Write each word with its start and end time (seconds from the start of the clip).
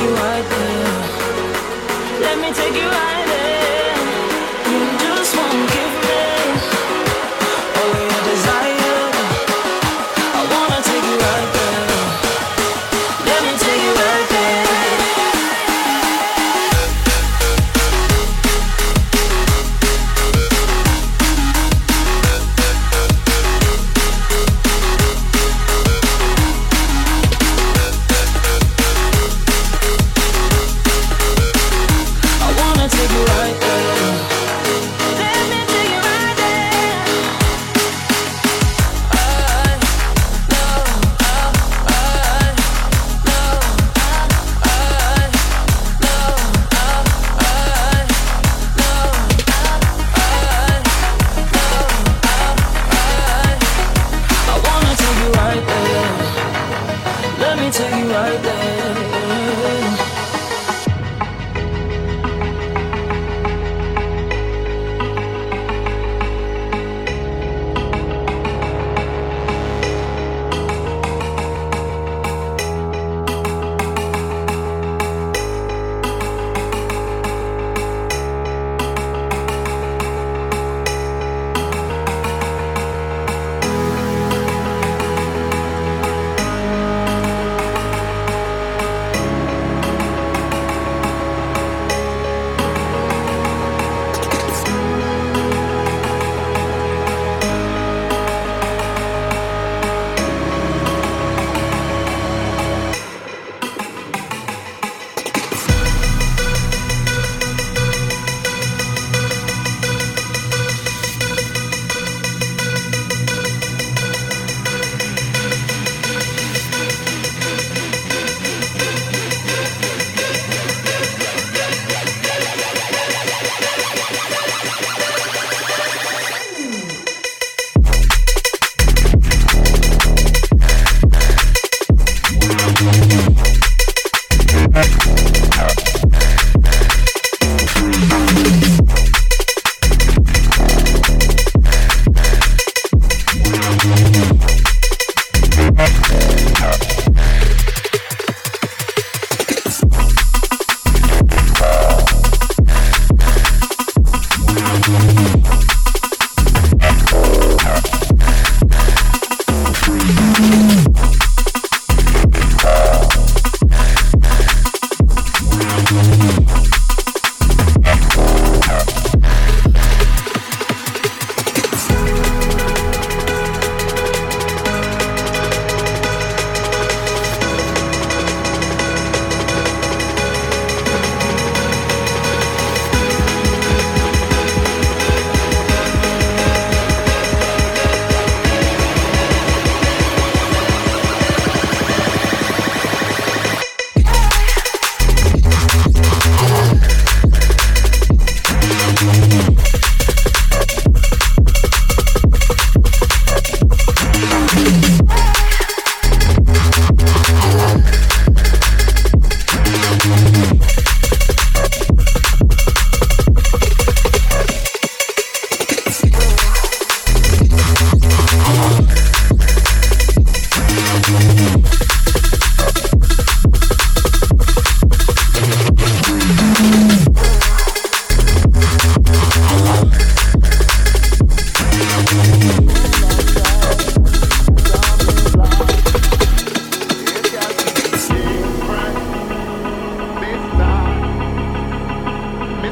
take 0.00 0.08
you 0.08 0.14
right 0.14 0.48
there. 0.48 2.20
Let 2.20 2.38
me 2.38 2.52
take 2.54 2.74
you 2.74 2.88
right 2.88 3.19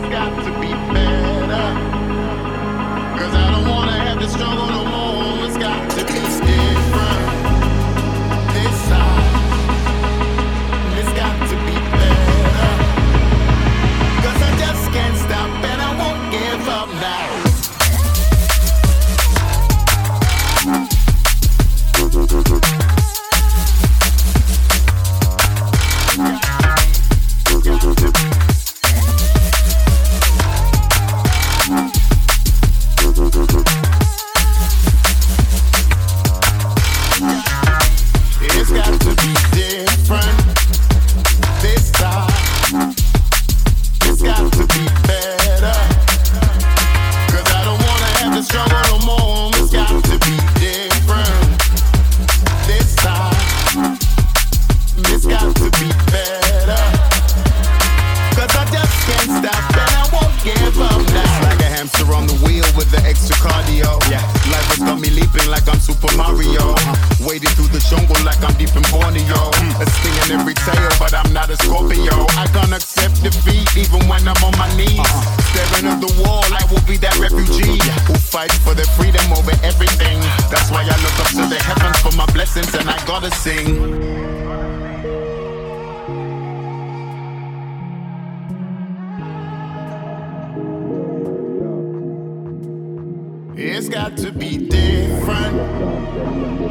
It's 0.01 0.09
got 0.11 0.45
to 0.45 0.51
be 0.61 0.69
better. 0.95 1.67
Cause 3.19 3.35
I 3.35 3.51
don't 3.51 3.69
wanna 3.69 3.99
have 3.99 4.21
to 4.21 4.29
struggle. 4.29 4.68
Deep 68.59 68.75
in 68.75 68.83
Borneo. 68.91 69.39
Mm. 69.63 69.81
A 69.81 69.87
sting 69.87 70.19
in 70.27 70.41
every 70.41 70.55
tail, 70.55 70.91
but 70.99 71.15
I'm 71.15 71.33
not 71.33 71.49
a 71.49 71.57
Scorpio. 71.63 72.27
I 72.35 72.47
can't 72.53 72.75
accept 72.75 73.23
defeat 73.23 73.71
even 73.79 74.07
when 74.11 74.27
I'm 74.27 74.37
on 74.43 74.53
my 74.59 74.69
knees. 74.77 74.99
Uh-huh. 74.99 75.43
Staring 75.55 75.87
at 75.87 76.01
the 76.03 76.11
wall, 76.21 76.45
I 76.51 76.67
will 76.71 76.83
be 76.85 76.99
that 76.99 77.17
refugee 77.23 77.79
who 78.11 78.15
fights 78.19 78.59
for 78.59 78.75
their 78.75 78.91
freedom 78.99 79.25
over 79.33 79.55
everything. 79.63 80.19
That's 80.51 80.71
why 80.71 80.83
I 80.83 80.97
look 81.01 81.17
up 81.23 81.31
to 81.39 81.47
the 81.47 81.61
heavens 81.63 81.99
for 82.03 82.15
my 82.19 82.27
blessings 82.35 82.75
and 82.75 82.91
I 82.91 82.99
gotta 83.07 83.31
sing. 83.31 84.27
It's 93.61 93.89
got 93.89 94.17
to 94.19 94.31
be 94.33 94.57
different 94.57 95.98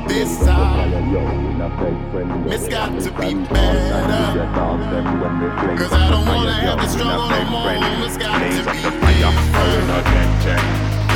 this 0.07 0.37
time. 0.39 0.91
It's 2.47 2.67
got 2.67 2.99
to 3.01 3.11
be 3.11 3.33
better. 3.33 4.37
Cause 5.77 5.93
I 5.93 6.09
don't 6.09 6.25
wanna 6.25 6.53
have 6.53 6.79
to 6.81 6.89
struggle 6.89 7.29
no 7.29 7.45
more. 7.45 7.71
It's 8.05 8.17
got 8.17 8.39
to 8.39 8.45
be 8.45 8.49
different. 8.55 8.97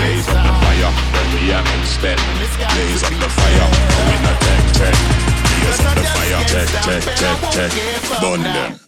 Blaze 0.01 0.27
up 0.29 0.41
the 0.45 0.53
fire 0.61 0.91
when 1.13 1.27
we 1.35 1.41
have 1.51 1.67
instead. 1.79 2.17
Blaze 2.73 3.03
up 3.03 3.13
the 3.21 3.29
fire, 3.29 3.67
we 4.07 4.15
not 4.25 4.37
check. 4.77 4.95
Blaze 5.61 5.81
up 5.85 5.93
the 5.95 6.03
fire, 6.13 6.41
check 6.47 6.69
check 6.85 7.03
check 7.15 7.37
check. 7.51 7.71
Burn 8.21 8.41
them. 8.41 8.80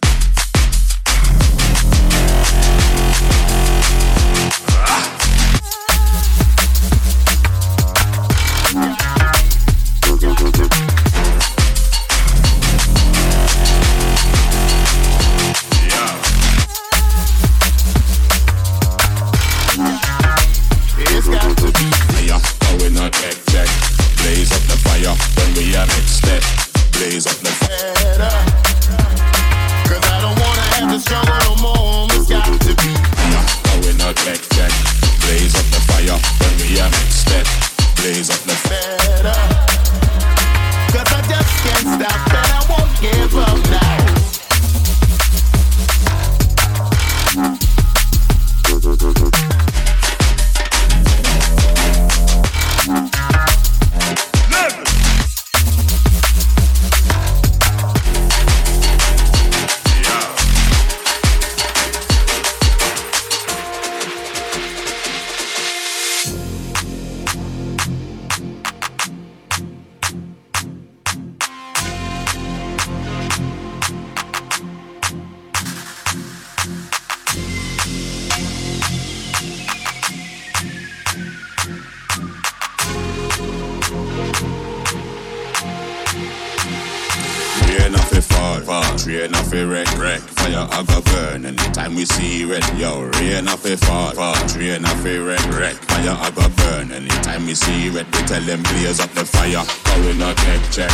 Yo, 92.76 93.02
rain 93.02 93.46
off 93.46 93.64
a 93.64 93.76
fall, 93.76 94.10
fall, 94.12 94.34
train 94.48 94.84
off 94.84 95.04
a 95.06 95.18
red, 95.18 95.44
red 95.54 95.76
Fire 95.76 96.16
I 96.18 96.30
got 96.30 96.56
burn. 96.56 96.90
Anytime 96.90 97.46
we 97.46 97.54
see 97.54 97.88
red, 97.88 98.06
we 98.06 98.22
tell 98.26 98.42
them 98.42 98.62
blaze 98.64 98.98
up 98.98 99.10
the 99.10 99.24
fire. 99.24 99.64
Cause 99.64 100.06
we 100.06 100.18
not 100.18 100.36
check, 100.36 100.60
check. 100.72 100.90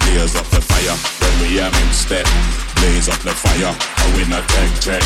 Blaze 0.00 0.36
up 0.36 0.46
the 0.46 0.60
fire. 0.60 0.96
When 1.20 1.34
we 1.42 1.58
am 1.58 1.74
in 1.74 1.92
step, 1.92 2.26
blaze 2.76 3.08
up 3.08 3.18
the 3.20 3.34
fire. 3.34 3.74
Cause 3.74 4.16
we 4.16 4.28
not 4.30 4.46
check, 4.48 4.70
check. 4.80 5.02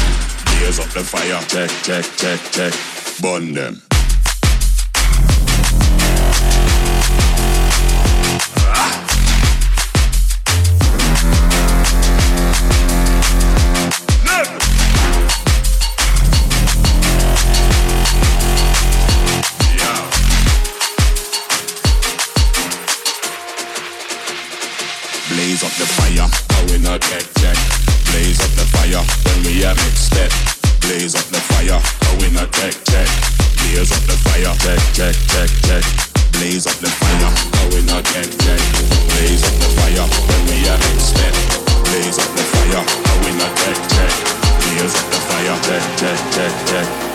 Blaze 0.53 0.79
up 0.79 0.91
the 0.93 1.03
fire. 1.03 1.41
Check, 1.49 1.71
check, 1.83 2.05
check, 2.17 2.41
check. 2.53 2.75
Burn 3.23 3.55
them. 3.55 3.88
Blaze 25.49 25.65
up 25.65 25.73
the 25.81 25.87
fire, 25.97 26.29
going 26.69 26.85
a 26.85 26.99
check 27.01 27.25
check. 27.41 27.57
Blaze 28.13 28.37
up 28.37 28.53
the 28.53 28.69
fire 28.69 29.01
when 29.01 29.49
we 29.49 29.65
a 29.65 29.73
make 29.73 29.97
step. 29.97 30.29
Blaze 30.85 31.17
up 31.17 31.25
the 31.33 31.41
fire, 31.41 31.81
going 32.21 32.37
a 32.37 32.45
check 32.53 32.77
check. 32.85 33.09
Blaze 33.57 33.89
up 33.89 34.05
the 34.05 34.13
fire, 34.29 34.53
check 34.61 34.77
check 34.93 35.17
check 35.33 35.49
check. 35.65 35.85
Blaze 36.37 36.69
up 36.69 36.77
the 36.85 36.93
fire, 36.93 37.33
going 37.65 37.89
a 37.89 37.97
check 38.13 38.29
check. 38.45 38.61
Blaze 39.09 39.41
up 39.49 39.57
the 39.57 39.69
fire 39.73 40.05
when 40.29 40.43
we 40.53 40.69
a 40.69 40.77
make 40.85 41.01
step. 41.01 41.33
Blaze 41.81 42.21
up 42.21 42.29
the 42.37 42.45
fire, 42.45 42.85
going 43.09 43.41
a 43.41 43.49
check 43.57 43.79
check. 43.89 44.13
Blaze 44.53 44.97
up 45.01 45.07
the 45.09 45.21
fire, 45.33 45.57
check 45.65 45.85
check 45.97 46.21
check 46.37 46.53
check. 46.69 47.08